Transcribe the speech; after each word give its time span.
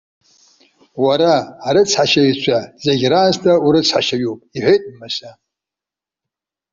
Уара, 1.03 1.33
арыцҳашьаҩцәа 1.67 2.57
зегь 2.83 3.05
раасҭа 3.11 3.53
урыцҳашьаҩуп!- 3.65 4.47
иҳәеит 4.55 4.83
Мыса. 4.97 5.31